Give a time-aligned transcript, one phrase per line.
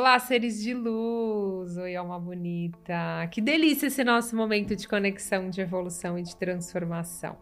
[0.00, 1.76] Olá, seres de luz!
[1.76, 3.28] Oi, alma bonita!
[3.30, 7.36] Que delícia esse nosso momento de conexão, de evolução e de transformação.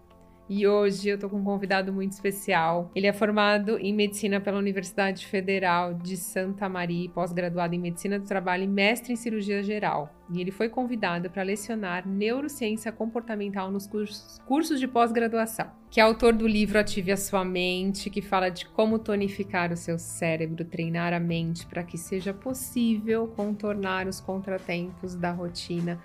[0.51, 2.91] E hoje eu tô com um convidado muito especial.
[2.95, 8.25] Ele é formado em medicina pela Universidade Federal de Santa Maria, pós-graduado em medicina do
[8.25, 10.11] trabalho e mestre em cirurgia geral.
[10.33, 15.71] E ele foi convidado para lecionar neurociência comportamental nos cursos, cursos de pós-graduação.
[15.91, 19.77] Que é autor do livro Ative a Sua Mente, que fala de como tonificar o
[19.77, 26.01] seu cérebro, treinar a mente para que seja possível contornar os contratempos da rotina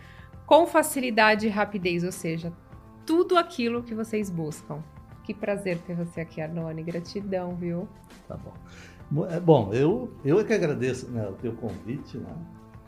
[0.45, 2.51] com facilidade e rapidez, ou seja,
[3.05, 4.81] tudo aquilo que vocês buscam.
[5.23, 6.83] Que prazer ter você aqui, Arnone.
[6.83, 7.87] Gratidão, viu?
[8.27, 8.53] Tá bom.
[9.09, 12.35] Bom, é, eu, eu é que agradeço né, o teu convite, né?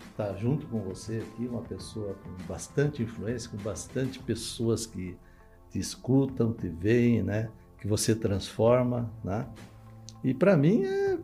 [0.10, 5.18] Estar tá junto com você aqui, uma pessoa com bastante influência, com bastante pessoas que
[5.70, 7.50] te escutam, te veem, né?
[7.78, 9.46] Que você transforma, né?
[10.24, 11.18] E para mim é,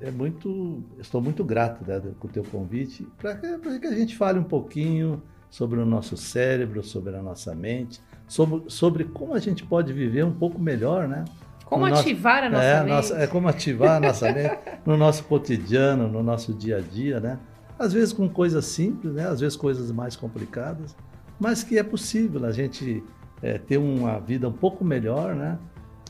[0.00, 4.38] é muito, estou muito grato né, com o teu convite para que a gente fale
[4.38, 9.64] um pouquinho sobre o nosso cérebro, sobre a nossa mente, sobre, sobre como a gente
[9.64, 11.24] pode viver um pouco melhor, né?
[11.64, 12.90] Como no ativar nosso, a nossa é, mente.
[12.90, 17.20] Nossa, é como ativar a nossa mente no nosso cotidiano, no nosso dia a dia,
[17.20, 17.38] né?
[17.78, 19.26] Às vezes com coisas simples, né?
[19.26, 20.94] Às vezes coisas mais complicadas,
[21.40, 23.02] mas que é possível a gente
[23.42, 25.58] é, ter uma vida um pouco melhor, né?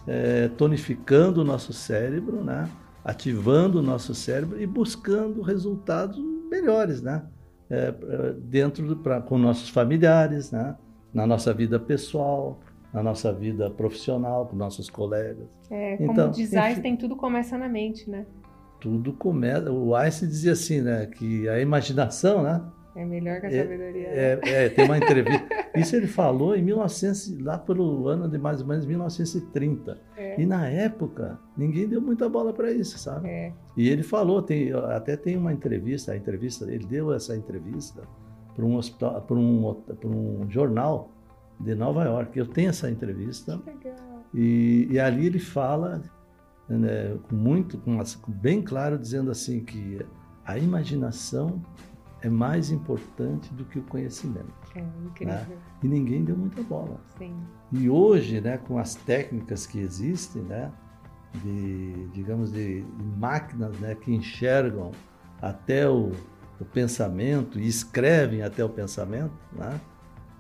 [0.06, 2.68] É, tonificando o nosso cérebro, né?
[3.04, 6.18] Ativando o nosso cérebro e buscando resultados
[6.50, 7.22] melhores, né?
[7.70, 7.94] É,
[8.38, 10.76] dentro pra, com nossos familiares, né?
[11.14, 12.58] Na nossa vida pessoal,
[12.92, 15.46] na nossa vida profissional, com nossos colegas.
[15.70, 18.26] É, como então, diz Einstein, tudo começa na mente, né?
[18.80, 19.70] Tudo começa.
[19.70, 22.60] O Einstein dizia assim, né, que a imaginação, né?
[22.96, 24.06] É melhor que a sabedoria.
[24.06, 25.48] É, é, é tem uma entrevista.
[25.74, 29.98] Isso ele falou em 1900, lá pelo ano de mais ou menos 1930.
[30.16, 30.40] É.
[30.40, 33.28] E na época, ninguém deu muita bola para isso, sabe?
[33.28, 33.52] É.
[33.76, 38.02] E ele falou, tem, até tem uma entrevista, a entrevista, ele deu essa entrevista
[38.54, 41.10] para um hospital, para um, para um jornal
[41.58, 42.38] de Nova York.
[42.38, 43.60] Eu tenho essa entrevista
[44.32, 46.02] e, e, ali ele fala
[46.68, 47.98] né, muito, com,
[48.28, 50.04] bem claro, dizendo assim que
[50.44, 51.62] a imaginação
[52.22, 54.52] é mais importante do que o conhecimento.
[54.74, 55.34] É incrível.
[55.34, 55.46] Né?
[55.82, 56.98] E ninguém deu muita bola.
[57.18, 57.34] Sim.
[57.70, 60.72] E hoje, né, com as técnicas que existem, né,
[61.42, 62.84] de, digamos, de
[63.18, 64.90] máquinas né, que enxergam
[65.40, 66.12] até o,
[66.60, 69.80] o pensamento e escrevem até o pensamento, né?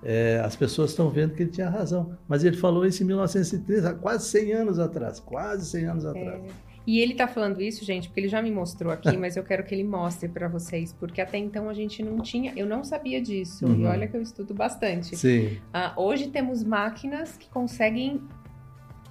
[0.02, 2.16] É, as pessoas estão vendo que ele tinha razão.
[2.28, 5.18] Mas ele falou isso em 1930, há quase 100 anos atrás.
[5.18, 6.42] Quase 100 anos atrás.
[6.44, 6.74] É.
[6.86, 9.64] E ele está falando isso, gente, porque ele já me mostrou aqui, mas eu quero
[9.64, 13.20] que ele mostre para vocês, porque até então a gente não tinha, eu não sabia
[13.20, 13.66] disso.
[13.66, 13.80] Uhum.
[13.80, 15.16] E olha que eu estudo bastante.
[15.16, 15.58] Sim.
[15.74, 18.20] Uh, hoje temos máquinas que conseguem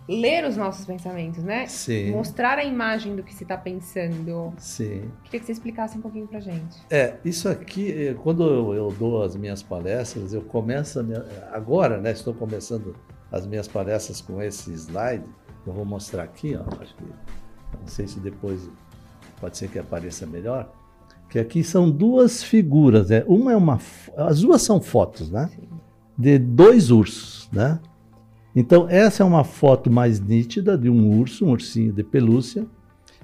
[0.08, 1.66] ler os nossos pensamentos, né?
[1.68, 2.12] Sim.
[2.12, 4.54] Mostrar a imagem do que se está pensando.
[4.58, 5.10] Sim.
[5.24, 6.82] Queria que você explicasse um pouquinho pra gente.
[6.90, 12.00] É, isso aqui, eh, quando eu, eu dou as minhas palestras, eu começo minha, agora,
[12.00, 12.12] né?
[12.12, 12.96] Estou começando
[13.32, 15.24] as minhas palestras com esse slide.
[15.66, 16.64] Eu vou mostrar aqui, ó.
[16.82, 18.70] Acho que não sei se depois
[19.40, 20.72] pode ser que apareça melhor.
[21.30, 23.24] Que aqui são duas figuras, né?
[23.26, 23.80] Uma é uma,
[24.18, 25.50] as duas são fotos, né?
[25.56, 25.68] Sim.
[26.16, 27.80] De dois ursos, né?
[28.56, 32.66] Então, essa é uma foto mais nítida de um urso, um ursinho de pelúcia.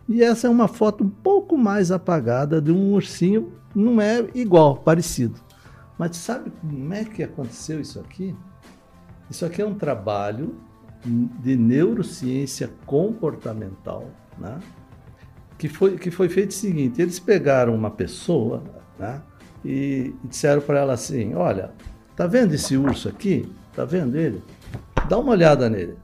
[0.08, 4.78] E essa é uma foto um pouco mais apagada de um ursinho, não é igual,
[4.78, 5.40] parecido.
[5.98, 8.36] Mas sabe como é que aconteceu isso aqui?
[9.30, 10.56] Isso aqui é um trabalho
[11.06, 14.60] de neurociência comportamental, né?
[15.60, 18.64] que, foi, que foi feito o seguinte: eles pegaram uma pessoa
[18.98, 19.22] né?
[19.64, 21.72] e, disseram para ela assim: Olha,
[22.16, 23.48] tá vendo esse urso aqui?
[23.76, 24.42] Tá vendo ele?
[25.10, 25.98] Dá uma olhada nele.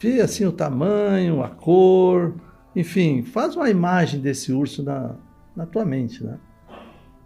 [0.00, 2.34] Vê assim o tamanho, a cor,
[2.74, 5.14] enfim, faz uma imagem desse urso na,
[5.54, 6.36] na tua mente, né?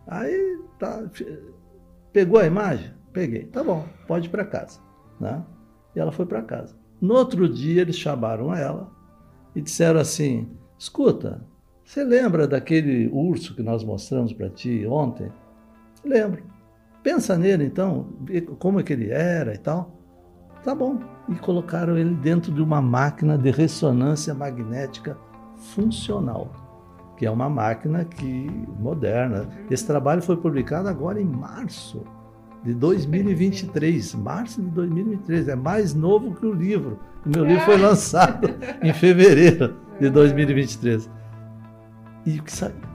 [0.07, 1.03] Aí tá,
[2.13, 2.93] pegou a imagem?
[3.15, 3.45] Peguei.
[3.47, 4.79] Tá bom, pode ir para casa,
[5.19, 5.43] né?
[5.97, 6.77] E ela foi para casa.
[7.01, 8.93] No outro dia eles chamaram ela
[9.57, 10.49] e disseram assim:
[10.79, 11.43] "Escuta,
[11.83, 15.33] você lembra daquele urso que nós mostramos para ti ontem?"
[16.05, 16.45] Lembro.
[17.03, 18.13] Pensa nele então,
[18.59, 20.00] como é que ele era e tal.
[20.63, 20.99] Tá bom.
[21.29, 25.17] E colocaram ele dentro de uma máquina de ressonância magnética
[25.75, 26.51] funcional,
[27.17, 29.49] que é uma máquina que moderna.
[29.71, 32.03] Esse trabalho foi publicado agora em março
[32.63, 36.99] de 2023, março de 2023, é mais novo que o livro.
[37.25, 38.49] O meu livro foi lançado
[38.83, 41.09] em fevereiro de 2023.
[42.27, 42.41] E,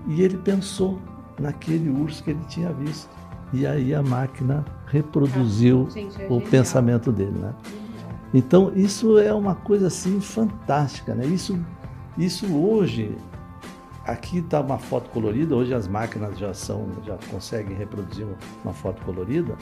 [0.08, 1.00] e ele pensou
[1.40, 3.10] naquele urso que ele tinha visto.
[3.56, 7.54] E aí a máquina reproduziu ah, gente, é o pensamento dele, né?
[8.34, 11.26] Então isso é uma coisa assim fantástica, né?
[11.26, 11.58] Isso,
[12.18, 13.16] isso hoje
[14.06, 18.28] aqui está uma foto colorida, hoje as máquinas já são, já conseguem reproduzir
[18.62, 19.56] uma foto colorida,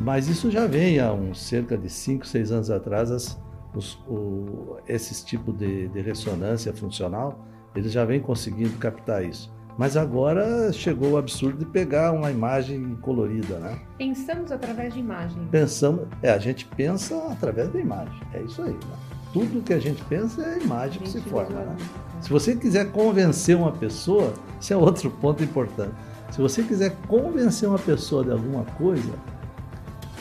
[0.00, 3.36] mas isso já vem há uns cerca de 5, 6 anos atrás, as,
[3.74, 7.44] os, o, esses tipos de, de ressonância funcional,
[7.74, 9.52] eles já vêm conseguindo captar isso.
[9.78, 13.78] Mas agora chegou o absurdo de pegar uma imagem colorida, né?
[13.96, 15.46] Pensamos através de imagem.
[15.50, 18.20] Pensamos, é, a gente pensa através da imagem.
[18.34, 18.72] É isso aí.
[18.72, 18.96] Né?
[19.32, 21.60] Tudo que a gente pensa é a imagem a que se forma.
[21.60, 21.76] Né?
[22.20, 25.94] Se você quiser convencer uma pessoa, esse é outro ponto importante.
[26.30, 29.12] Se você quiser convencer uma pessoa de alguma coisa,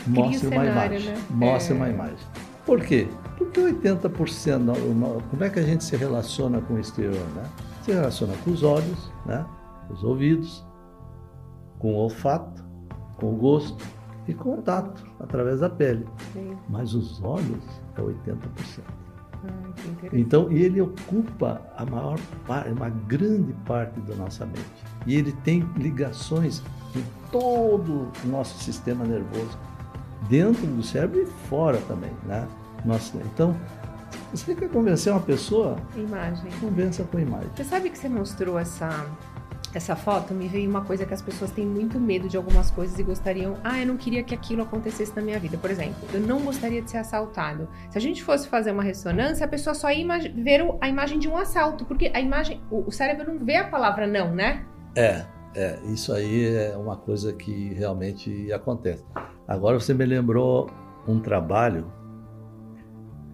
[0.07, 1.09] mostre uma imagem.
[1.11, 1.21] Né?
[1.29, 1.75] Mostre é.
[1.75, 2.17] uma imagem.
[2.65, 3.07] Por quê?
[3.37, 7.43] Porque 80%, como é que a gente se relaciona com o exterior, né?
[7.81, 9.45] Se relaciona com os olhos, né?
[9.89, 10.65] os ouvidos,
[11.79, 12.63] com o olfato,
[13.17, 13.83] com o gosto
[14.27, 16.07] e com o tato, através da pele.
[16.33, 16.55] Sim.
[16.69, 17.63] Mas os olhos
[17.95, 18.83] é 80%.
[19.43, 24.85] Ah, então, ele ocupa a maior parte, uma grande parte da nossa mente.
[25.07, 26.61] E ele tem ligações
[26.95, 29.57] em todo o nosso sistema nervoso,
[30.29, 32.47] dentro do cérebro e fora também, né?
[32.85, 33.55] Nossa, então,
[34.37, 35.77] você quer convencer uma pessoa?
[35.95, 36.49] Imagem.
[36.59, 37.49] Convença com imagem.
[37.55, 39.05] Você sabe que você mostrou essa
[39.73, 42.97] essa foto, me veio uma coisa que as pessoas têm muito medo de algumas coisas
[42.99, 45.57] e gostariam, ah, eu não queria que aquilo acontecesse na minha vida.
[45.57, 47.67] Por exemplo, eu não gostaria de ser assaltado.
[47.89, 50.05] Se a gente fosse fazer uma ressonância, a pessoa só ia
[50.35, 54.05] ver a imagem de um assalto, porque a imagem, o cérebro não vê a palavra
[54.05, 54.65] não, né?
[54.95, 55.25] É,
[55.55, 59.05] é, isso aí é uma coisa que realmente acontece.
[59.47, 60.69] Agora você me lembrou
[61.07, 61.91] um trabalho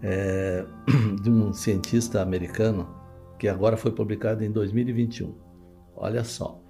[0.01, 0.65] é,
[1.21, 2.88] de um cientista americano
[3.38, 5.33] que agora foi publicado em 2021.
[5.95, 6.61] Olha só.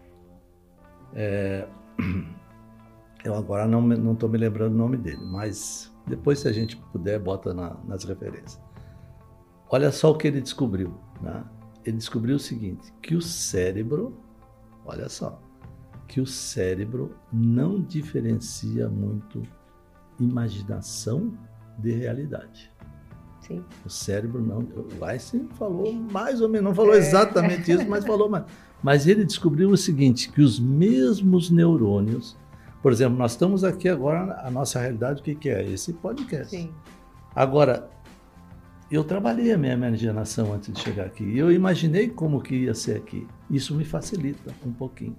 [1.13, 1.67] É,
[3.23, 7.19] eu agora não estou me lembrando o nome dele, mas depois, se a gente puder,
[7.19, 8.59] bota na, nas referências.
[9.69, 10.93] Olha só o que ele descobriu.
[11.21, 11.43] Né?
[11.85, 14.17] Ele descobriu o seguinte: que o cérebro,
[14.85, 15.41] olha só,
[16.07, 19.43] que o cérebro não diferencia muito
[20.19, 21.37] imaginação
[21.77, 22.71] de realidade.
[23.47, 23.63] Sim.
[23.85, 24.67] O cérebro não.
[24.99, 26.97] O Einstein falou mais ou menos, não falou é.
[26.97, 28.43] exatamente isso, mas falou mais.
[28.83, 32.35] Mas ele descobriu o seguinte: que os mesmos neurônios,
[32.81, 35.65] por exemplo, nós estamos aqui agora, a nossa realidade, o que, que é?
[35.65, 36.49] Esse podcast.
[36.49, 36.71] Sim.
[37.33, 37.89] Agora,
[38.89, 41.37] eu trabalhei a minha imaginação antes de chegar aqui.
[41.37, 43.27] Eu imaginei como que ia ser aqui.
[43.49, 45.15] Isso me facilita um pouquinho.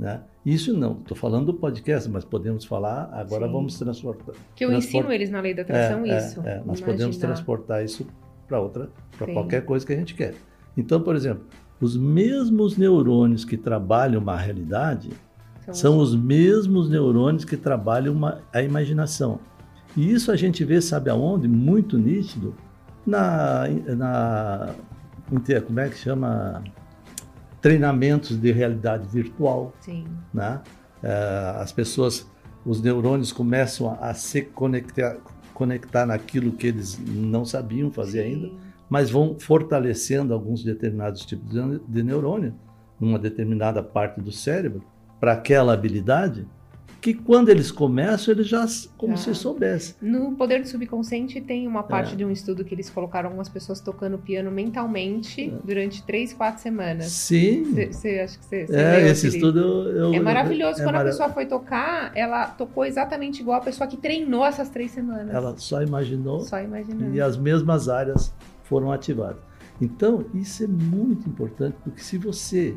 [0.00, 0.22] Né?
[0.46, 3.52] Isso não, estou falando do podcast, mas podemos falar, agora Sim.
[3.52, 4.34] vamos transportar.
[4.56, 6.40] Que eu ensino eles na lei da atração é, isso.
[6.40, 6.86] É, é, nós Imaginar.
[6.86, 8.06] podemos transportar isso
[8.48, 8.88] para outra,
[9.18, 10.34] para qualquer coisa que a gente quer.
[10.74, 11.44] Então, por exemplo,
[11.78, 15.10] os mesmos neurônios que trabalham uma realidade
[15.66, 19.38] são, são os mesmos neurônios que trabalham uma, a imaginação.
[19.94, 21.46] E isso a gente vê, sabe aonde?
[21.46, 22.54] Muito nítido
[23.06, 23.64] na,
[23.94, 24.74] na
[25.66, 26.64] como é que chama?
[27.60, 29.72] Treinamentos de realidade virtual.
[29.80, 30.04] Sim.
[30.32, 30.60] Né?
[31.02, 32.30] É, as pessoas,
[32.64, 35.16] os neurônios começam a, se conectar,
[35.54, 38.28] conectar naquilo que eles não sabiam fazer Sim.
[38.28, 38.50] ainda,
[38.88, 42.54] mas vão fortalecendo alguns determinados tipos de, de neurônio
[42.98, 44.82] numa determinada parte do cérebro
[45.18, 46.46] para aquela habilidade
[47.00, 48.66] que quando eles começam, eles já
[48.96, 49.94] como se soubessem.
[50.02, 52.16] No Poder do Subconsciente tem uma parte é.
[52.16, 55.58] de um estudo que eles colocaram algumas pessoas tocando piano mentalmente é.
[55.64, 57.06] durante três, quatro semanas.
[57.06, 57.64] Sim.
[57.90, 60.80] Você acha que você, É, esse estudo eu, É maravilhoso.
[60.82, 64.68] É quando a pessoa foi tocar, ela tocou exatamente igual a pessoa que treinou essas
[64.68, 65.34] três semanas.
[65.34, 66.40] Ela só imaginou.
[66.40, 67.14] Só imaginou.
[67.14, 69.42] E as mesmas áreas foram ativadas.
[69.80, 72.76] Então, isso é muito importante, porque se você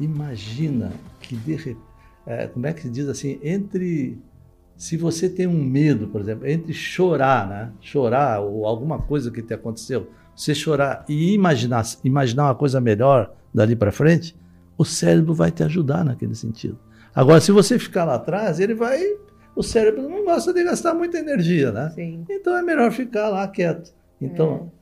[0.00, 0.90] imagina
[1.20, 1.91] que de repente
[2.26, 4.18] é, como é que se diz assim, entre
[4.76, 7.72] se você tem um medo, por exemplo, entre chorar, né?
[7.80, 13.32] Chorar ou alguma coisa que te aconteceu, você chorar e imaginar, imaginar uma coisa melhor
[13.54, 14.34] dali para frente,
[14.76, 16.78] o cérebro vai te ajudar naquele sentido.
[17.14, 19.00] Agora, se você ficar lá atrás, ele vai,
[19.54, 21.90] o cérebro não gosta de gastar muita energia, né?
[21.94, 22.24] Sim.
[22.28, 23.92] Então é melhor ficar lá quieto.
[24.20, 24.72] Então,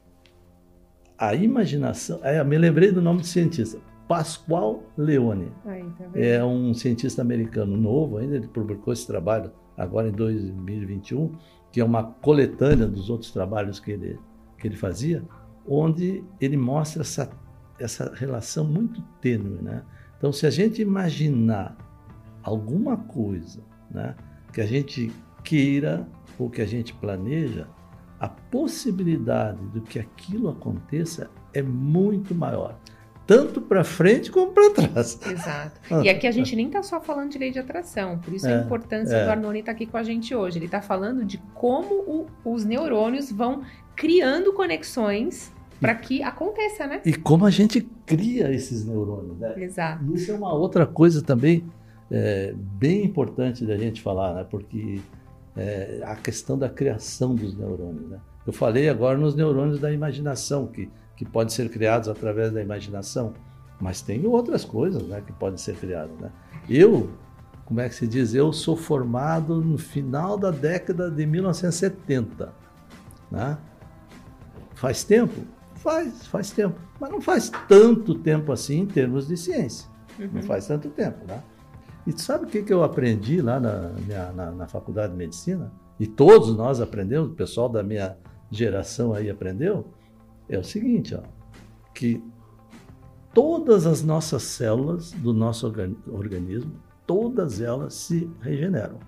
[1.18, 1.26] é.
[1.26, 3.78] a imaginação, é, me lembrei do nome do cientista,
[4.10, 5.52] Pascoal Leone.
[5.64, 11.30] Aí, tá é um cientista americano novo, ainda ele publicou esse trabalho agora em 2021,
[11.70, 14.18] que é uma coletânea dos outros trabalhos que ele,
[14.58, 15.22] que ele fazia,
[15.64, 17.30] onde ele mostra essa,
[17.78, 19.62] essa relação muito tênue.
[19.62, 19.84] Né?
[20.18, 21.76] Então, se a gente imaginar
[22.42, 24.16] alguma coisa né,
[24.52, 25.12] que a gente
[25.44, 26.04] queira
[26.36, 27.68] ou que a gente planeja,
[28.18, 32.76] a possibilidade de que aquilo aconteça é muito maior
[33.30, 35.16] tanto para frente como para trás.
[35.24, 35.80] Exato.
[36.02, 38.56] E aqui a gente nem está só falando de lei de atração, por isso é,
[38.56, 39.24] a importância é.
[39.24, 40.58] do Arnone estar tá aqui com a gente hoje.
[40.58, 43.62] Ele está falando de como o, os neurônios vão
[43.94, 47.00] criando conexões para que aconteça, né?
[47.04, 49.54] E como a gente cria esses neurônios, né?
[49.58, 50.04] Exato.
[50.04, 51.64] E isso é uma outra coisa também
[52.10, 54.44] é, bem importante da gente falar, né?
[54.50, 55.00] Porque
[55.56, 58.18] é, a questão da criação dos neurônios, né?
[58.44, 63.34] Eu falei agora nos neurônios da imaginação, que, que podem ser criados através da imaginação,
[63.78, 66.18] mas tem outras coisas né, que podem ser criadas.
[66.18, 66.32] Né?
[66.66, 67.10] Eu,
[67.66, 68.32] como é que se diz?
[68.32, 72.54] Eu sou formado no final da década de 1970.
[73.30, 73.58] Né?
[74.74, 75.42] Faz tempo?
[75.74, 76.80] Faz, faz tempo.
[76.98, 79.90] Mas não faz tanto tempo assim em termos de ciência.
[80.18, 80.30] Uhum.
[80.32, 81.42] Não faz tanto tempo, né?
[82.06, 85.70] E sabe o que, que eu aprendi lá na, minha, na, na faculdade de medicina?
[85.98, 88.16] E todos nós aprendemos, o pessoal da minha
[88.50, 89.86] geração aí aprendeu?
[90.50, 91.22] É o seguinte, ó,
[91.94, 92.22] que
[93.32, 95.72] todas as nossas células do nosso
[96.08, 96.72] organismo,
[97.06, 98.98] todas elas se regeneram.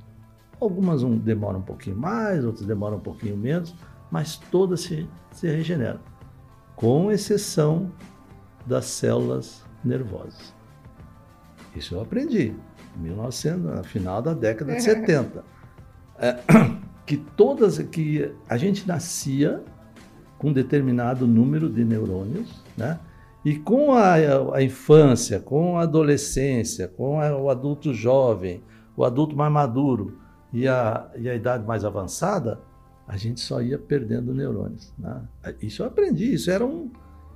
[0.61, 3.75] Algumas um, demoram um pouquinho mais, outras demoram um pouquinho menos,
[4.09, 5.99] mas todas se, se regeneram,
[6.77, 7.91] com exceção
[8.65, 10.55] das células nervosas.
[11.75, 12.55] Isso eu aprendi,
[12.97, 15.45] 1900, no final da década de 70.
[16.19, 16.39] É,
[17.05, 19.65] que todas que a gente nascia
[20.43, 22.99] com um determinado número de neurônios, né?
[23.45, 24.15] E com a,
[24.55, 28.61] a infância, com a adolescência, com a, o adulto jovem,
[28.97, 30.19] o adulto mais maduro
[30.53, 32.61] e a, e a idade mais avançada,
[33.07, 34.93] a gente só ia perdendo neurônios.
[34.99, 35.23] Né?
[35.61, 36.91] Isso eu aprendi, isso era um.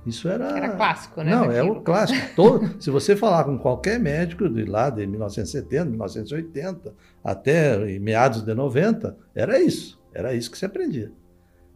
[0.05, 0.57] Isso era.
[0.57, 1.31] Era clássico, né?
[1.31, 1.57] Não, daquilo.
[1.57, 2.35] é o clássico.
[2.35, 8.53] Todo, se você falar com qualquer médico de lá de 1970, 1980, até meados de
[8.53, 9.97] 90, era isso.
[10.13, 11.11] Era isso que se aprendia.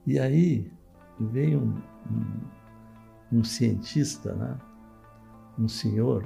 [0.05, 0.71] E aí
[1.27, 4.57] veio um, um, um cientista, né?
[5.57, 6.25] um senhor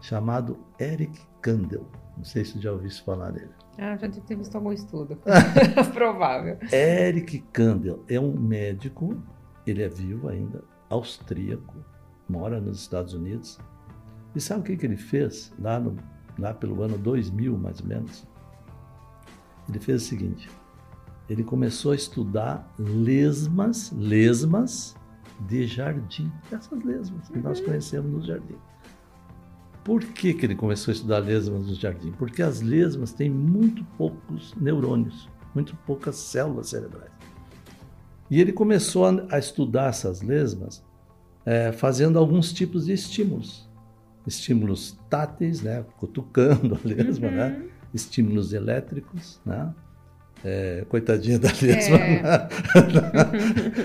[0.00, 1.86] chamado Eric Kandel.
[2.16, 3.50] Não sei se já ouviu falar dele.
[3.78, 5.18] Ah, já deve ter visto algum estudo.
[5.94, 6.58] Provável.
[6.70, 9.20] Eric Kandel é um médico,
[9.66, 11.74] ele é vivo ainda, austríaco,
[12.28, 13.58] mora nos Estados Unidos.
[14.34, 15.96] E sabe o que, que ele fez lá, no,
[16.38, 18.26] lá pelo ano 2000, mais ou menos?
[19.68, 20.50] Ele fez o seguinte:
[21.28, 24.94] ele começou a estudar lesmas, lesmas
[25.48, 28.56] de jardim, essas lesmas que nós conhecemos no jardim.
[29.84, 32.12] Por que, que ele começou a estudar lesmas no jardim?
[32.12, 37.12] Porque as lesmas têm muito poucos neurônios, muito poucas células cerebrais.
[38.30, 40.84] E ele começou a, estudar essas lesmas
[41.44, 43.68] é, fazendo alguns tipos de estímulos.
[44.26, 47.48] Estímulos táteis, né, cutucando a lesma, né?
[47.48, 47.58] uhum.
[47.58, 47.68] né?
[47.92, 49.74] estímulos elétricos, né?
[50.44, 52.48] É, coitadinha da lesma, é.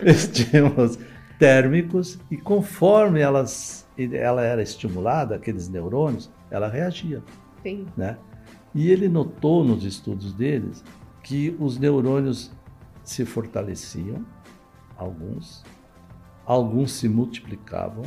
[0.10, 0.98] estímulos
[1.38, 7.22] térmicos, e conforme elas, ela era estimulada, aqueles neurônios, ela reagia.
[7.62, 7.86] Sim.
[7.96, 8.18] Né?
[8.74, 10.84] E ele notou nos estudos deles
[11.22, 12.52] que os neurônios
[13.04, 14.26] se fortaleciam,
[14.98, 15.64] alguns,
[16.46, 18.06] alguns se multiplicavam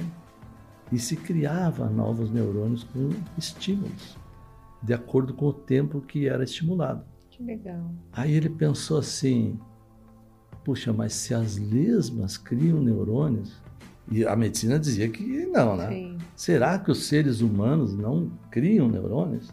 [0.91, 4.19] e se criavam novos neurônios com estímulos
[4.83, 7.05] de acordo com o tempo que era estimulado.
[7.41, 7.91] Que legal.
[8.13, 9.59] Aí ele pensou assim:
[10.63, 13.63] puxa, mas se as lesmas criam neurônios,
[14.11, 15.89] e a medicina dizia que não, né?
[15.89, 16.19] Sim.
[16.37, 19.51] Será que os seres humanos não criam neurônios?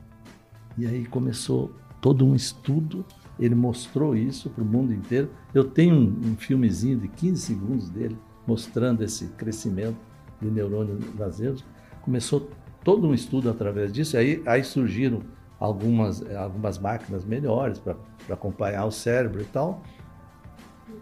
[0.78, 3.06] E aí começou todo um estudo,
[3.40, 5.30] ele mostrou isso para o mundo inteiro.
[5.54, 9.98] Eu tenho um, um filmezinho de 15 segundos dele mostrando esse crescimento
[10.42, 11.64] de neurônios brasileiros.
[12.02, 12.50] Começou
[12.84, 14.18] todo um estudo através disso.
[14.18, 15.22] Aí, aí surgiram
[15.60, 17.96] algumas, algumas máquinas melhores para
[18.30, 19.82] acompanhar o cérebro e tal.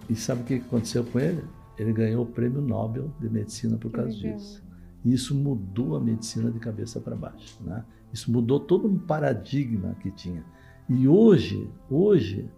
[0.10, 1.44] E sabe o que aconteceu com ele?
[1.78, 4.64] Ele ganhou o prêmio Nobel de Medicina por causa disso.
[5.04, 7.58] E isso mudou a medicina de cabeça para baixo.
[7.64, 7.84] Né?
[8.12, 10.44] Isso mudou todo um paradigma que tinha.
[10.90, 12.50] E hoje, hoje,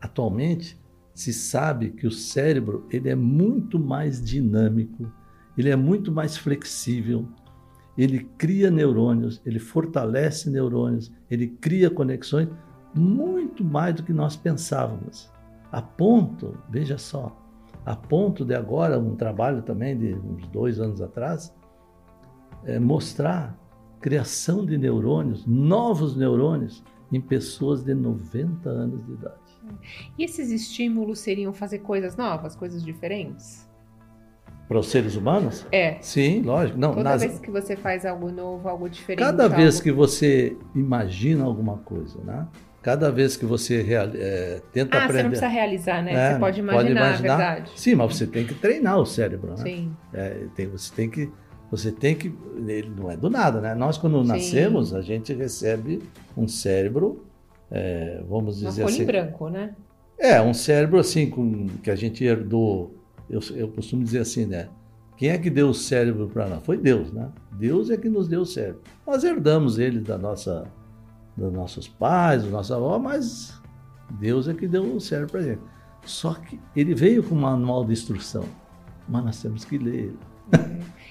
[0.00, 0.80] atualmente,
[1.14, 5.10] se sabe que o cérebro ele é muito mais dinâmico,
[5.56, 7.28] ele é muito mais flexível,
[7.96, 12.48] ele cria neurônios, ele fortalece neurônios, ele cria conexões
[12.94, 15.30] muito mais do que nós pensávamos.
[15.70, 17.36] A ponto, veja só,
[17.84, 21.54] a ponto de agora, um trabalho também de uns dois anos atrás,
[22.64, 23.58] é mostrar
[24.00, 26.82] criação de neurônios, novos neurônios,
[27.12, 29.40] em pessoas de 90 anos de idade.
[30.16, 33.68] E esses estímulos seriam fazer coisas novas, coisas diferentes?
[34.70, 35.66] Para os seres humanos?
[35.72, 35.96] É.
[36.00, 36.78] Sim, lógico.
[36.78, 37.22] Não, Toda nas...
[37.22, 39.18] vez que você faz algo novo, algo diferente.
[39.18, 42.46] Cada vez que você imagina alguma coisa, né?
[42.80, 44.06] Cada vez que você real...
[44.14, 45.12] é, tenta ah, aprender.
[45.12, 46.12] você não precisa realizar, né?
[46.12, 47.72] É, você pode imaginar, pode imaginar, verdade.
[47.74, 49.56] Sim, mas você tem que treinar o cérebro, né?
[49.56, 49.92] Sim.
[50.14, 51.28] É, tem, você tem que.
[51.68, 52.32] Você tem que.
[52.58, 53.74] Ele não é do nada, né?
[53.74, 54.28] Nós, quando Sim.
[54.28, 56.00] nascemos, a gente recebe
[56.36, 57.26] um cérebro,
[57.72, 59.02] é, vamos dizer Uma assim.
[59.02, 59.74] em branco, né?
[60.16, 62.99] É, um cérebro assim, com, que a gente herdou
[63.30, 64.68] eu, eu costumo dizer assim, né?
[65.16, 66.64] Quem é que deu o cérebro para nós?
[66.64, 67.30] Foi Deus, né?
[67.52, 68.80] Deus é que nos deu o cérebro.
[69.06, 70.66] Nós herdamos ele da nossa,
[71.36, 73.60] dos nossos pais, dos nossos avós, mas
[74.18, 75.60] Deus é que deu o cérebro para gente.
[76.04, 78.44] Só que ele veio com um manual de instrução,
[79.08, 80.14] mas nós temos que ler.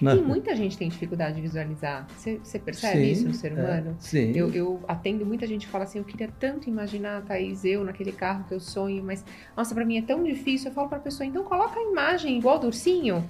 [0.01, 2.07] E muita gente tem dificuldade de visualizar.
[2.15, 3.91] Você, percebe sim, isso no ser é, humano?
[3.91, 4.31] É, sim.
[4.33, 8.11] Eu, eu, atendo muita gente que fala assim: eu queria tanto imaginar, Thaís, eu naquele
[8.11, 9.23] carro que eu sonho, mas
[9.55, 10.69] nossa, para mim é tão difícil.
[10.69, 13.25] Eu falo para a pessoa: então coloca a imagem igual do ursinho,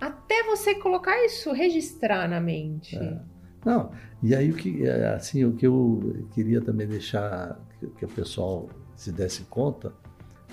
[0.00, 2.96] até você colocar isso, registrar na mente.
[2.96, 3.20] É.
[3.64, 3.90] Não,
[4.22, 8.08] e aí o que, é, assim, o que eu queria também deixar que, que o
[8.08, 9.92] pessoal se desse conta,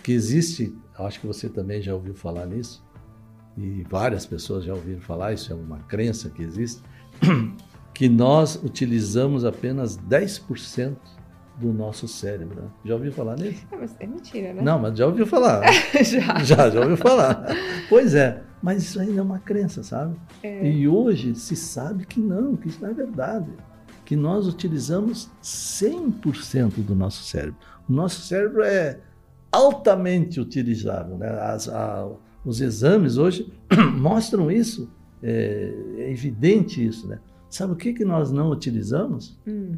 [0.03, 2.84] que existe, acho que você também já ouviu falar nisso,
[3.57, 6.81] e várias pessoas já ouviram falar, isso é uma crença que existe,
[7.93, 10.95] que nós utilizamos apenas 10%
[11.57, 12.61] do nosso cérebro.
[12.61, 12.67] Né?
[12.83, 13.65] Já ouviu falar nisso?
[13.71, 14.61] É, mas é mentira, né?
[14.61, 15.63] Não, mas já ouviu falar.
[16.03, 16.43] já.
[16.43, 16.69] já.
[16.69, 17.45] Já ouviu falar.
[17.87, 20.15] pois é, mas isso ainda é uma crença, sabe?
[20.43, 20.69] É.
[20.69, 23.49] E hoje se sabe que não, que isso não é verdade.
[24.03, 27.55] Que nós utilizamos 100% do nosso cérebro.
[27.89, 28.99] O nosso cérebro é
[29.51, 31.17] altamente utilizável.
[31.17, 31.29] Né?
[31.29, 32.07] As, a,
[32.45, 33.51] os exames hoje
[33.97, 34.89] mostram isso,
[35.21, 37.19] é, é, evidente isso, né?
[37.49, 39.39] Sabe o que, que nós não utilizamos?
[39.47, 39.75] Hum.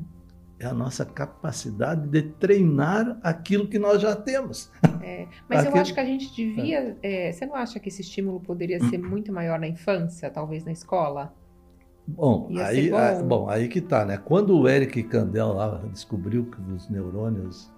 [0.59, 4.71] É a nossa capacidade de treinar aquilo que nós já temos.
[5.03, 5.77] É, mas aquilo...
[5.77, 6.97] eu acho que a gente devia.
[7.03, 10.71] É, você não acha que esse estímulo poderia ser muito maior na infância, talvez na
[10.71, 11.33] escola?
[12.07, 12.97] Bom, aí, bom.
[12.97, 14.17] A, bom, aí que tá, né?
[14.17, 17.71] Quando o Eric Kandel lá descobriu que os neurônios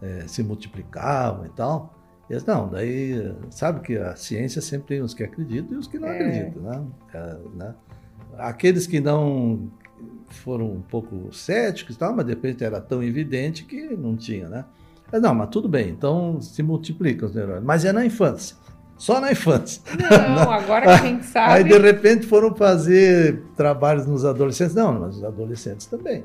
[0.00, 2.01] é, se multiplicavam e tal,
[2.32, 5.98] eles, não, daí sabe que a ciência sempre tem os que acreditam e os que
[5.98, 6.14] não é.
[6.14, 6.82] acreditam, né?
[7.12, 7.74] É, né?
[8.38, 9.70] Aqueles que não
[10.30, 14.48] foram um pouco céticos e tal, mas de repente era tão evidente que não tinha,
[14.48, 14.64] né?
[15.12, 17.64] Mas, não, mas tudo bem, então se multiplicam os neurônios.
[17.64, 18.56] Mas é na infância.
[18.96, 19.82] Só na infância.
[19.98, 21.52] Não, agora que a gente sabe.
[21.52, 24.74] Aí de repente foram fazer trabalhos nos adolescentes.
[24.74, 26.24] Não, mas os adolescentes também.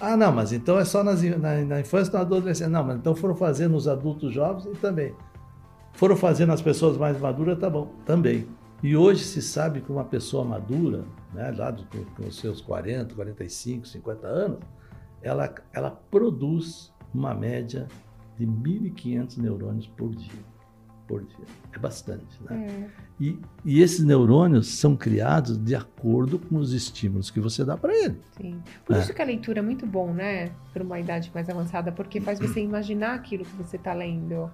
[0.00, 2.68] Ah, não, mas então é só nas, na, na infância e na adolescência.
[2.68, 5.14] Não, mas então foram fazer nos adultos jovens e também.
[5.94, 8.46] Foram fazendo as pessoas mais maduras, tá bom, também.
[8.82, 13.14] E hoje se sabe que uma pessoa madura, né, lá do, com os seus 40,
[13.14, 14.58] 45, 50 anos,
[15.22, 17.88] ela, ela produz uma média
[18.36, 20.54] de 1.500 neurônios por dia.
[21.06, 21.46] Por dia.
[21.72, 22.66] É bastante, né?
[22.66, 22.90] É.
[23.20, 27.94] E, e esses neurônios são criados de acordo com os estímulos que você dá para
[27.94, 28.20] ele.
[28.36, 28.60] Sim.
[28.84, 29.00] Por é.
[29.00, 30.50] isso que a leitura é muito bom, né?
[30.72, 34.50] Para uma idade mais avançada, porque faz você imaginar aquilo que você está lendo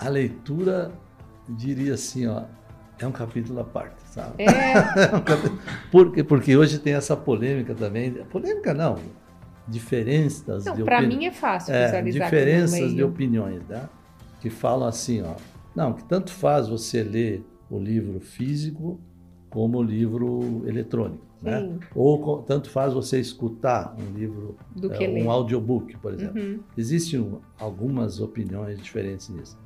[0.00, 0.92] a leitura,
[1.48, 2.44] diria assim, ó,
[2.98, 4.42] é um capítulo à parte, sabe?
[4.42, 4.72] É.
[5.12, 5.58] é um capítulo,
[5.90, 8.12] porque, porque hoje tem essa polêmica também.
[8.30, 8.98] Polêmica não,
[9.68, 13.88] diferenças não, de Para mim é fácil é, Diferenças de opiniões, né?
[14.40, 15.34] Que falam assim, ó.
[15.76, 18.98] Não, que tanto faz você ler o livro físico
[19.50, 21.30] como o livro eletrônico.
[21.42, 21.78] Né?
[21.94, 24.56] Ou tanto faz você escutar um livro,
[24.90, 26.40] é, um audiobook, por exemplo.
[26.40, 26.60] Uhum.
[26.76, 29.58] Existem algumas opiniões diferentes nisso.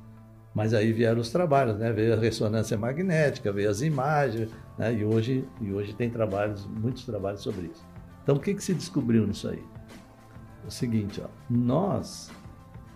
[0.55, 1.91] Mas aí vieram os trabalhos, né?
[1.91, 4.93] Veio a ressonância magnética, veio as imagens, né?
[4.93, 7.85] E hoje, e hoje tem trabalhos, muitos trabalhos sobre isso.
[8.23, 9.61] Então, o que, que se descobriu nisso aí?
[10.65, 12.31] O seguinte, ó, nós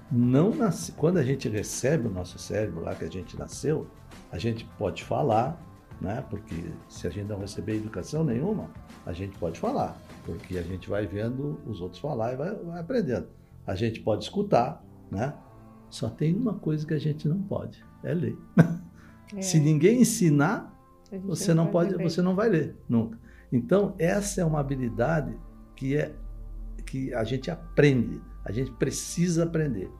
[0.10, 3.88] não nasce, quando a gente recebe o nosso cérebro lá que a gente nasceu,
[4.32, 5.62] a gente pode falar,
[6.00, 6.24] né?
[6.30, 8.69] Porque se a gente não receber educação nenhuma,
[9.06, 12.80] a gente pode falar, porque a gente vai vendo os outros falar e vai, vai
[12.80, 13.28] aprendendo.
[13.67, 15.34] A gente pode escutar, né?
[15.89, 18.38] Só tem uma coisa que a gente não pode, é ler.
[19.36, 19.41] É.
[19.43, 20.75] Se ninguém ensinar,
[21.23, 22.04] você não pode, ler.
[22.04, 23.19] você não vai ler nunca.
[23.52, 25.38] Então essa é uma habilidade
[25.75, 26.15] que é
[26.86, 29.91] que a gente aprende, a gente precisa aprender.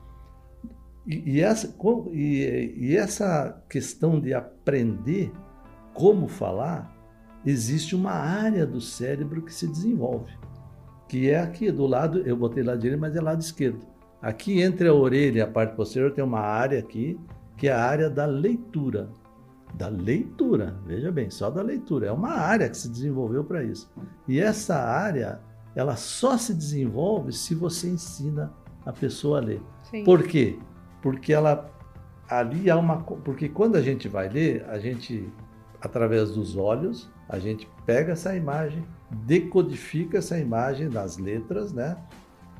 [1.06, 1.72] E, e essa,
[2.12, 5.32] e, e essa questão de aprender
[5.94, 6.94] como falar,
[7.44, 10.32] existe uma área do cérebro que se desenvolve,
[11.08, 13.86] que é aqui do lado, eu botei lado direito, mas é lado esquerdo.
[14.22, 17.18] Aqui entre a orelha e a parte posterior tem uma área aqui,
[17.56, 19.10] que é a área da leitura.
[19.74, 22.08] Da leitura, veja bem, só da leitura.
[22.08, 23.90] É uma área que se desenvolveu para isso.
[24.26, 25.40] E essa área,
[25.74, 28.52] ela só se desenvolve se você ensina
[28.84, 29.62] a pessoa a ler.
[29.90, 30.04] Sim.
[30.04, 30.58] Por quê?
[31.00, 31.70] Porque ela
[32.28, 35.32] ali há uma porque quando a gente vai ler, a gente
[35.80, 41.96] através dos olhos, a gente pega essa imagem, decodifica essa imagem nas letras, né?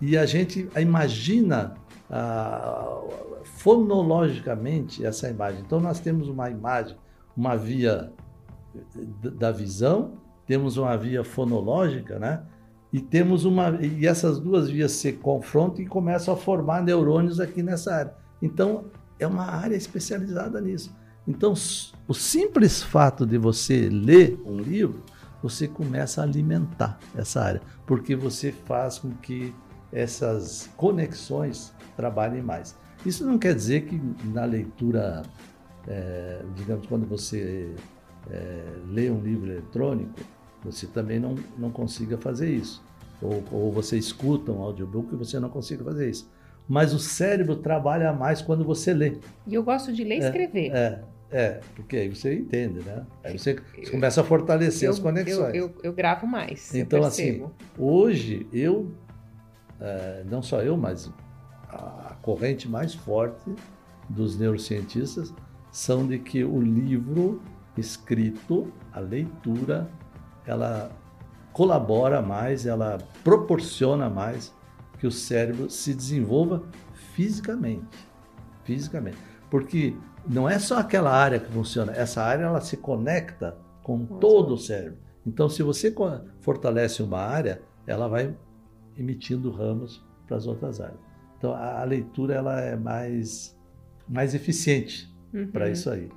[0.00, 1.74] E a gente imagina
[2.10, 3.00] ah,
[3.44, 5.60] fonologicamente essa imagem.
[5.60, 6.96] Então, nós temos uma imagem,
[7.36, 8.12] uma via
[9.38, 10.14] da visão,
[10.46, 12.42] temos uma via fonológica, né?
[12.92, 17.62] E temos uma e essas duas vias se confrontam e começam a formar neurônios aqui
[17.62, 18.14] nessa área.
[18.42, 18.86] Então,
[19.18, 20.92] é uma área especializada nisso.
[21.28, 21.52] Então,
[22.08, 25.04] o simples fato de você ler um livro,
[25.42, 29.54] você começa a alimentar essa área, porque você faz com que
[29.92, 32.76] essas conexões trabalhem mais.
[33.04, 35.22] Isso não quer dizer que na leitura,
[35.88, 37.74] é, digamos, quando você
[38.30, 40.20] é, lê um livro eletrônico,
[40.62, 42.82] você também não, não consiga fazer isso.
[43.22, 46.30] Ou, ou você escuta um audiobook e você não consiga fazer isso.
[46.68, 49.18] Mas o cérebro trabalha mais quando você lê.
[49.46, 50.72] E eu gosto de ler e é, escrever.
[50.72, 51.00] É,
[51.30, 53.04] é, porque aí você entende, né?
[53.22, 55.54] Aí você, você começa a fortalecer eu, as conexões.
[55.54, 56.74] Eu, eu, eu, gravo mais.
[56.74, 57.44] Então, assim,
[57.78, 58.90] hoje eu,
[59.80, 61.10] é, não só eu, mas
[61.68, 63.54] a corrente mais forte
[64.08, 65.32] dos neurocientistas
[65.70, 67.40] são de que o livro
[67.76, 69.88] escrito, a leitura,
[70.44, 70.90] ela
[71.52, 74.54] colabora mais, ela proporciona mais
[74.98, 76.62] que o cérebro se desenvolva
[77.14, 78.08] fisicamente.
[78.64, 79.16] Fisicamente.
[79.48, 79.96] Porque
[80.28, 84.58] não é só aquela área que funciona, essa área ela se conecta com todo o
[84.58, 84.98] cérebro.
[85.26, 85.94] Então, se você
[86.40, 88.34] fortalece uma área, ela vai
[89.00, 91.00] emitindo ramos para as outras áreas.
[91.38, 93.58] Então, a, leitura ela é mais,
[94.08, 95.48] mais eficiente uhum.
[95.48, 96.08] para isso aí.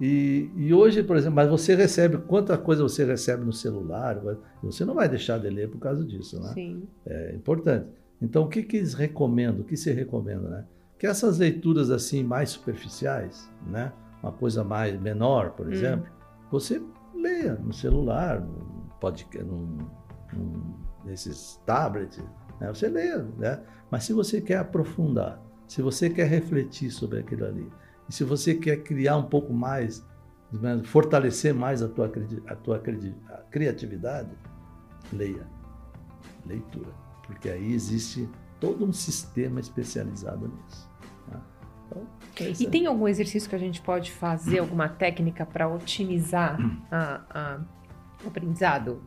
[0.00, 4.18] E, e, hoje, por exemplo, mas você recebe, quanta coisa você recebe no celular,
[4.62, 6.52] você não vai deixar de ler por causa disso, né?
[6.54, 6.88] Sim.
[7.04, 7.86] É importante.
[8.22, 9.60] Então, o que, que eles recomendam?
[9.60, 10.64] O que se recomenda, né?
[11.00, 13.90] que essas leituras assim mais superficiais, né?
[14.22, 15.72] Uma coisa mais menor, por hum.
[15.72, 16.06] exemplo,
[16.50, 16.80] você
[17.14, 19.78] leia no celular, no podcast, num,
[20.34, 22.22] num, nesses tablets,
[22.60, 22.68] né?
[22.68, 23.62] Você leia, né?
[23.90, 27.70] Mas se você quer aprofundar, se você quer refletir sobre aquilo ali,
[28.08, 30.04] e se você quer criar um pouco mais,
[30.52, 32.10] né, fortalecer mais a tua,
[32.46, 34.30] a tua a criatividade,
[35.12, 35.46] leia.
[36.46, 36.90] Leitura.
[37.26, 40.90] Porque aí existe todo um sistema especializado nisso.
[41.90, 42.06] Então,
[42.58, 46.56] e tem algum exercício que a gente pode fazer, alguma técnica para otimizar
[46.90, 47.60] a, a,
[48.24, 49.02] o aprendizado?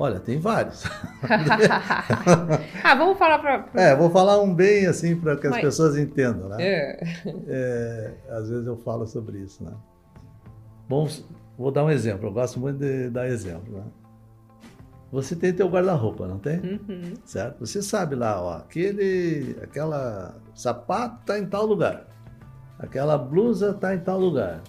[0.00, 0.84] Olha, tem vários.
[2.82, 3.58] ah, vamos falar para.
[3.64, 3.82] Pra...
[3.82, 5.60] É, vou falar um bem assim para que as Mas...
[5.60, 6.56] pessoas entendam, né?
[6.58, 7.00] É.
[7.46, 8.14] é.
[8.30, 9.72] Às vezes eu falo sobre isso, né?
[10.88, 11.06] Bom,
[11.58, 12.28] vou dar um exemplo.
[12.28, 13.84] Eu gosto muito de dar exemplo, né?
[15.12, 16.60] Você tem teu guarda-roupa, não tem?
[16.60, 17.12] Uhum.
[17.26, 17.60] Certo?
[17.60, 22.06] Você sabe lá, ó, aquele, aquela sapato está em tal lugar,
[22.78, 24.62] aquela blusa está em tal lugar,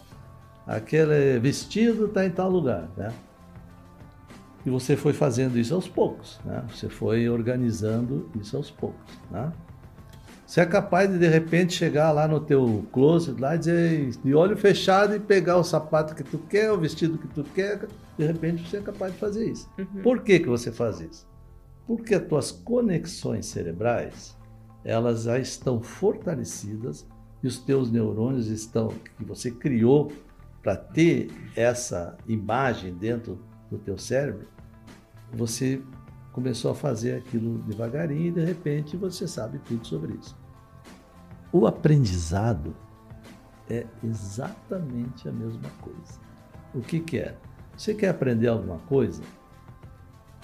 [0.68, 3.14] aquele vestido está em tal lugar, né?
[4.66, 6.64] E você foi fazendo isso aos poucos, né?
[6.70, 9.52] Você foi organizando isso aos poucos, né?
[10.46, 14.36] Você é capaz de de repente chegar lá no teu closet lá e dizer de
[14.36, 18.26] olho fechado e pegar o sapato que tu quer, o vestido que tu quer, de
[18.26, 19.70] repente você é capaz de fazer isso.
[19.78, 20.02] Uhum.
[20.04, 21.26] Por que que você faz isso?
[21.88, 24.38] Porque as tuas conexões cerebrais,
[24.84, 27.08] elas já estão fortalecidas
[27.42, 30.12] e os teus neurônios estão que você criou
[30.62, 33.40] para ter essa imagem dentro
[33.72, 34.48] do teu cérebro,
[35.34, 35.82] você
[36.34, 40.38] começou a fazer aquilo devagarinho e de repente você sabe tudo sobre isso.
[41.52, 42.76] O aprendizado
[43.70, 46.20] é exatamente a mesma coisa.
[46.74, 47.36] O que, que é?
[47.76, 49.22] Você quer aprender alguma coisa?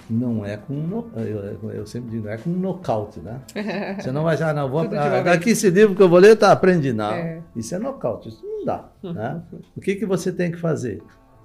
[0.09, 3.41] Não é com um, eu, eu sempre digo, não é com um nocaute, né?
[3.99, 6.37] Você não vai dizer, ah, não, vou, ah, daqui esse livro que eu vou ler,
[6.37, 6.93] tá, aprendi.
[6.93, 7.43] Não, é.
[7.53, 8.89] isso é nocaute, isso não dá.
[9.03, 9.41] Né?
[9.75, 11.03] o que, que você tem que fazer?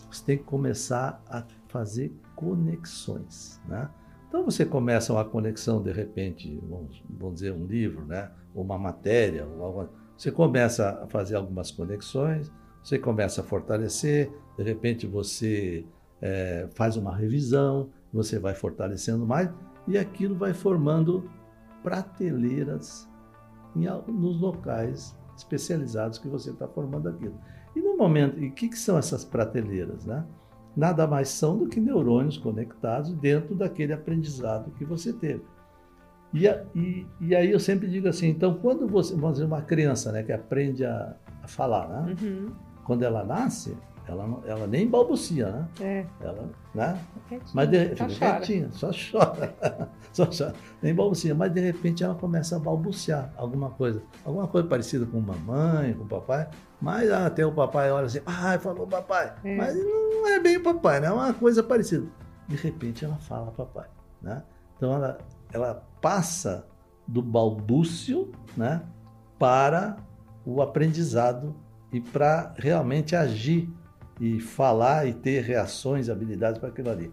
[0.09, 1.43] Você tem que começar a
[1.73, 3.91] fazer conexões, né?
[4.29, 8.31] Então você começa uma conexão, de repente, vamos, vamos dizer, um livro, né?
[8.55, 9.91] ou uma matéria, ou alguma...
[10.17, 12.51] você começa a fazer algumas conexões,
[12.83, 15.85] você começa a fortalecer, de repente você
[16.21, 19.51] é, faz uma revisão, você vai fortalecendo mais,
[19.87, 21.31] e aquilo vai formando
[21.83, 23.09] prateleiras
[23.77, 27.39] em, nos locais especializados que você está formando aquilo.
[27.75, 30.05] E no momento, e o que, que são essas prateleiras?
[30.05, 30.25] Né?
[30.77, 35.43] Nada mais são do que neurônios conectados dentro daquele aprendizado que você teve.
[36.33, 40.11] E, e, e aí eu sempre digo assim, então quando você, vamos dizer, uma criança
[40.11, 42.17] né, que aprende a, a falar, né?
[42.23, 42.51] Uhum.
[42.85, 45.69] quando ela nasce, ela, ela nem balbucia, né?
[45.81, 46.07] É.
[46.21, 47.01] Ela, né?
[47.55, 49.55] Mas de, fica quietinha, só chora.
[50.13, 50.55] só chora.
[50.83, 54.03] Nem balbucia, mas de repente ela começa a balbuciar alguma coisa.
[54.25, 56.49] Alguma coisa parecida com mamãe, com papai.
[56.81, 59.35] Mas ah, até o papai olha assim, pai, falou papai.
[59.45, 59.57] É.
[59.57, 61.07] Mas não é bem o papai, né?
[61.07, 62.07] É uma coisa parecida.
[62.49, 63.87] De repente ela fala papai,
[64.21, 64.43] né?
[64.77, 65.19] Então ela,
[65.53, 66.67] ela passa
[67.07, 68.83] do balbúcio, né?
[69.39, 69.97] Para
[70.45, 71.55] o aprendizado
[71.93, 73.73] e para realmente agir
[74.23, 77.11] e falar e ter reações, habilidades para aquilo ali.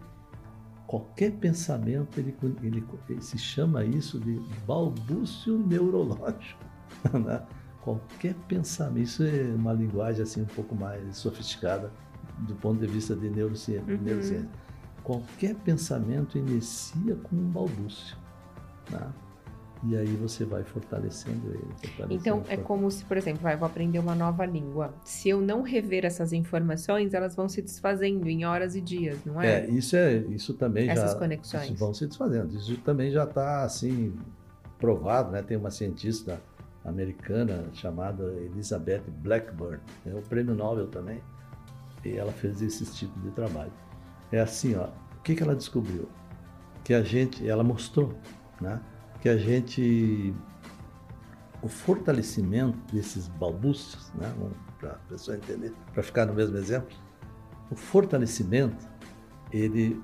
[0.86, 6.70] Qualquer pensamento, ele, ele, ele se chama isso de balbúcio neurológico.
[7.14, 7.40] Né?
[7.80, 11.90] qualquer pensamento, isso é uma linguagem assim um pouco mais sofisticada
[12.40, 13.94] do ponto de vista de neurociência.
[13.94, 14.02] Uhum.
[14.02, 14.48] neurociência.
[15.02, 18.16] Qualquer pensamento inicia com um balbúcio.
[18.90, 19.00] Né?
[19.82, 21.64] E aí você vai fortalecendo ele.
[21.80, 24.94] fortalecendo, Então, é como se, por exemplo, vai, vou aprender uma nova língua.
[25.04, 29.40] Se eu não rever essas informações, elas vão se desfazendo em horas e dias, não
[29.40, 29.64] é?
[29.64, 31.64] É, isso é, isso também Essas já conexões.
[31.64, 32.54] isso vão se desfazendo.
[32.54, 34.14] Isso também já está assim
[34.78, 35.42] provado, né?
[35.42, 36.40] Tem uma cientista
[36.84, 41.22] americana chamada Elizabeth Blackburn, é o prêmio Nobel também,
[42.04, 43.72] e ela fez esse tipo de trabalho.
[44.32, 46.08] É assim, ó, o que, que ela descobriu?
[46.84, 48.14] Que a gente, ela mostrou,
[48.60, 48.80] né?
[49.20, 50.34] Que a gente,
[51.62, 54.32] o fortalecimento desses balbúcios, né?
[54.78, 56.96] Para a pessoa entender, para ficar no mesmo exemplo,
[57.70, 58.88] o fortalecimento
[59.52, 60.00] ele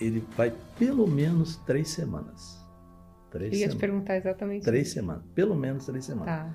[0.00, 2.62] ele vai pelo menos três semanas.
[3.30, 3.80] Três Eu ia te semanas.
[3.80, 4.94] perguntar exatamente Três isso.
[4.94, 6.26] semanas, pelo menos três semanas.
[6.26, 6.54] Tá.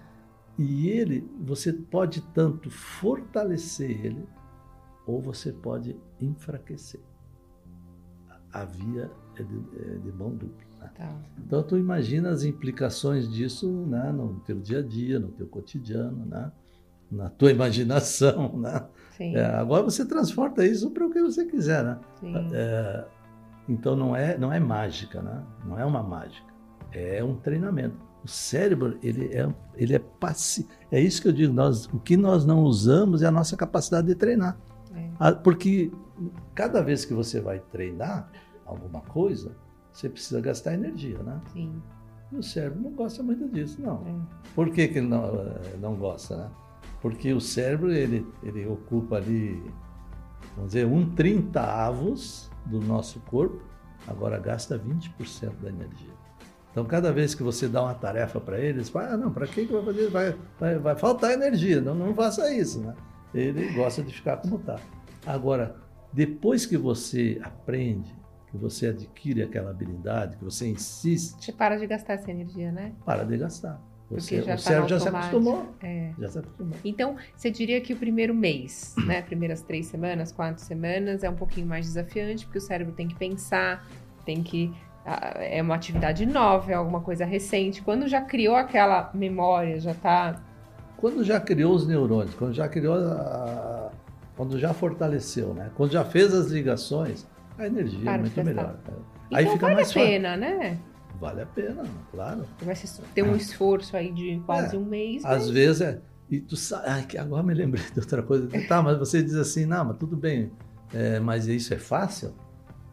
[0.57, 4.27] E ele, você pode tanto fortalecer ele,
[5.07, 6.99] ou você pode enfraquecer.
[8.53, 10.70] A via é de, é de mão dupla.
[10.81, 10.89] Né?
[10.95, 11.15] Tá.
[11.37, 16.25] Então, tu imagina as implicações disso né, no teu dia a dia, no teu cotidiano,
[16.25, 16.51] né,
[17.11, 18.57] na tua imaginação.
[18.57, 18.83] Né?
[19.19, 21.83] É, agora você transporta isso para o que você quiser.
[21.83, 21.99] Né?
[22.53, 23.05] É,
[23.69, 25.43] então não é, não é mágica, né?
[25.65, 26.51] Não é uma mágica.
[26.91, 27.95] É um treinamento.
[28.23, 30.67] O cérebro, ele é, ele é passivo.
[30.91, 34.07] É isso que eu digo, nós, o que nós não usamos é a nossa capacidade
[34.07, 34.57] de treinar.
[34.93, 35.09] É.
[35.19, 35.91] Ah, Porque
[36.53, 38.29] cada vez que você vai treinar
[38.65, 39.55] alguma coisa,
[39.91, 41.41] você precisa gastar energia, né?
[41.53, 41.81] Sim.
[42.31, 44.03] E o cérebro não gosta muito disso, não.
[44.07, 44.51] É.
[44.55, 46.49] Por que, que ele não, eh, não gosta, né?
[47.01, 49.61] Porque o cérebro, ele, ele ocupa ali,
[50.55, 53.61] vamos dizer, um trintaavos do nosso corpo,
[54.07, 56.21] agora gasta 20% da energia.
[56.71, 59.45] Então, cada vez que você dá uma tarefa para ele, eles falam, ah, não, para
[59.45, 60.09] que que vai fazer?
[60.09, 62.95] Vai, vai, vai faltar energia, não, não faça isso, né?
[63.33, 64.79] Ele gosta de ficar como está.
[65.25, 65.75] Agora,
[66.13, 68.13] depois que você aprende,
[68.51, 72.91] que você adquire aquela habilidade, que você insiste, Você para de gastar essa energia, né?
[73.05, 73.81] para de gastar.
[74.09, 75.73] Você, já o tá cérebro já se acostumou.
[75.81, 76.11] É.
[76.19, 76.77] Já se acostumou.
[76.83, 79.21] Então, você diria que o primeiro mês, né?
[79.21, 83.15] Primeiras três semanas, quatro semanas, é um pouquinho mais desafiante, porque o cérebro tem que
[83.15, 83.87] pensar,
[84.25, 84.69] tem que.
[85.05, 87.81] ah, É uma atividade nova, é alguma coisa recente.
[87.81, 90.41] Quando já criou aquela memória, já tá.
[90.97, 93.91] Quando já criou os neurônios, quando já criou, a-
[94.35, 95.71] quando já fortaleceu, né?
[95.75, 97.25] Quando já fez as ligações,
[97.61, 98.77] a energia é muito melhor.
[98.83, 98.95] Então
[99.33, 100.09] Aí fica vale mais a fácil.
[100.09, 100.77] pena, né?
[101.19, 102.45] Vale a pena, claro.
[102.61, 102.75] Vai
[103.13, 105.23] ter um esforço aí de quase É, um mês.
[105.23, 106.01] Às mas- vezes é.
[106.29, 108.47] E tu sabe, agora me lembrei de outra coisa.
[108.67, 110.51] Tá, mas você diz assim, não, mas tudo bem,
[110.93, 112.33] é, mas isso é fácil?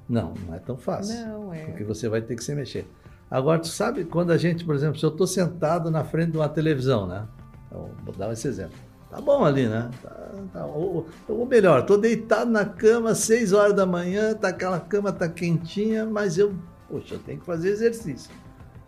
[0.09, 1.15] Não, não é tão fácil.
[1.27, 1.65] Não, é.
[1.67, 2.87] Porque você vai ter que se mexer.
[3.31, 6.39] Agora, tu sabe quando a gente, por exemplo, se eu estou sentado na frente de
[6.39, 7.27] uma televisão, né?
[7.67, 8.77] Então, vou dar esse exemplo.
[9.11, 9.91] Tá bom ali, né?
[10.03, 14.49] Tá, tá, ou, ou melhor, estou deitado na cama às 6 horas da manhã, tá,
[14.49, 16.55] aquela cama tá quentinha, mas eu,
[16.89, 18.31] poxa, eu tenho que fazer exercício.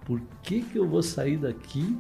[0.05, 1.97] Por que, que eu vou sair daqui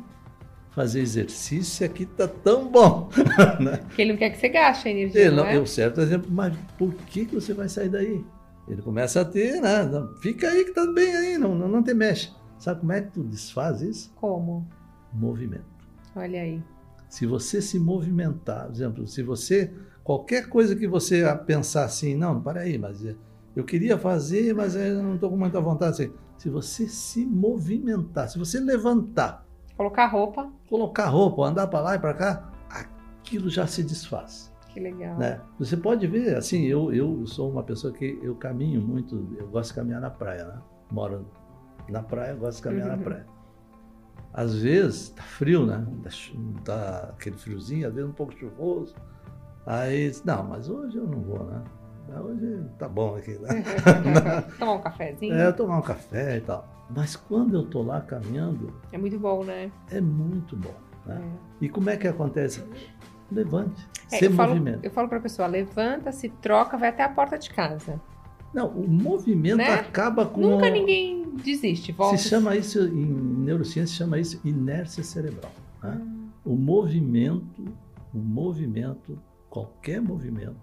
[0.70, 3.08] fazer exercício se aqui tá tão bom?
[3.58, 3.78] né?
[3.78, 5.20] Porque ele não quer que você gaste a energia.
[5.20, 5.56] Ele não não, é?
[5.56, 8.24] eu certo exemplo, mas por que, que você vai sair daí?
[8.68, 9.90] Ele começa a ter, né?
[10.20, 12.30] Fica aí que tá bem aí, não, não, não te mexe.
[12.58, 14.12] Sabe como é que tu desfaz isso?
[14.14, 14.68] Como?
[15.12, 15.64] Movimento.
[16.14, 16.62] Olha aí.
[17.10, 19.70] Se você se movimentar, por exemplo, se você,
[20.02, 23.04] qualquer coisa que você pensar assim, não, para aí, mas
[23.54, 25.90] eu queria fazer, mas eu não estou com muita vontade.
[26.04, 29.44] Assim, se você se movimentar, se você levantar,
[29.76, 30.50] Colocar roupa.
[30.68, 34.50] colocar roupa, andar para lá e para cá, aquilo já se desfaz.
[34.68, 35.18] Que legal.
[35.18, 35.40] né?
[35.58, 39.70] Você pode ver, assim, eu, eu sou uma pessoa que eu caminho muito, eu gosto
[39.70, 40.60] de caminhar na praia, né?
[40.92, 41.26] Moro
[41.88, 42.96] na praia, gosto de caminhar Uhum.
[42.98, 43.26] na praia.
[44.32, 45.84] Às vezes tá frio, né?
[46.64, 48.94] Tá, aquele friozinho, às vezes um pouco chuvoso.
[49.66, 51.62] Aí, não, mas hoje eu não vou, né?
[52.18, 53.62] Hoje tá bom aqui, né?
[54.58, 55.34] Tomar um cafezinho.
[55.34, 56.66] É, tomar um café e tal.
[56.94, 59.70] Mas quando eu tô lá caminhando, É muito bom, né?
[59.90, 60.74] é muito bom,
[61.06, 61.20] né?
[61.22, 61.64] É.
[61.64, 62.64] E como é que acontece?
[63.30, 64.80] Levante, É, se eu, falo, movimenta.
[64.84, 68.00] eu falo pra pessoa, levanta, se troca, vai até a porta de casa.
[68.54, 69.68] Não, o movimento Né?
[69.74, 70.40] acaba com.
[70.40, 72.16] Nunca ninguém desiste, volta.
[72.16, 75.52] Se chama isso, em neurociência, se chama isso inércia cerebral.
[75.82, 75.98] né?
[76.00, 77.64] Hum, O movimento,
[78.14, 80.56] o movimento, qualquer movimento,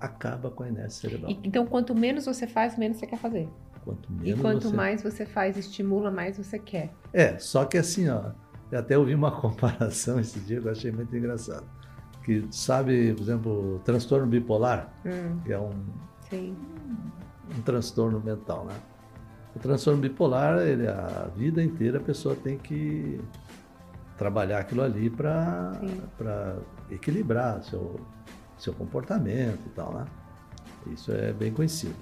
[0.00, 1.30] acaba com a inércia cerebral.
[1.32, 3.48] E- então, quanto menos você faz, menos você quer fazer.
[3.84, 4.76] Quanto E menos quanto você...
[4.76, 6.92] mais você faz, estimula, mais você quer.
[7.12, 8.30] É, só que assim, ó,
[8.70, 11.66] eu até ouvi uma comparação esse dia que eu achei muito engraçado.
[12.24, 15.70] Que sabe, por exemplo, o transtorno bipolar, Hum, que é um,
[16.32, 16.56] sim.
[17.56, 18.74] um transtorno mental, né?
[19.54, 23.20] O transtorno bipolar, ele, a vida inteira a pessoa tem que
[24.16, 26.56] trabalhar aquilo ali para
[26.90, 28.00] equilibrar seu,
[28.58, 30.06] seu comportamento e tal, né?
[30.90, 31.94] Isso é bem conhecido.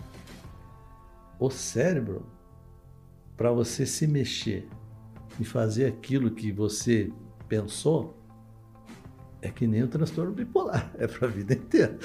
[1.39, 2.25] O cérebro,
[3.37, 4.69] para você se mexer
[5.39, 7.13] e fazer aquilo que você
[7.49, 8.17] pensou,
[9.43, 11.99] é que nem o transtorno bipolar, é para a vida inteira.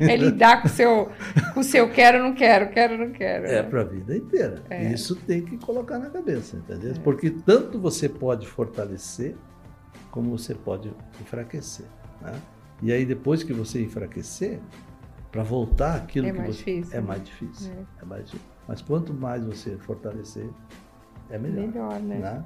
[0.00, 1.08] É lidar com o seu,
[1.54, 3.46] com o seu quero, não quero, quero, não quero.
[3.46, 4.62] É para a vida inteira.
[4.68, 4.92] É.
[4.92, 6.92] Isso tem que colocar na cabeça, entendeu?
[6.92, 6.98] É.
[6.98, 9.34] Porque tanto você pode fortalecer,
[10.10, 11.86] como você pode enfraquecer.
[12.20, 12.32] Né?
[12.82, 14.60] E aí, depois que você enfraquecer,
[15.30, 16.64] para voltar aquilo é que mais você.
[16.64, 17.72] Difícil, é mais difícil.
[17.72, 18.02] É.
[18.02, 18.50] é mais difícil.
[18.66, 20.48] Mas quanto mais você fortalecer,
[21.30, 21.66] é melhor.
[21.66, 22.18] Melhor, né?
[22.18, 22.44] né?